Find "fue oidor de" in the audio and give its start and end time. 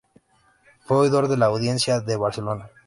0.79-1.37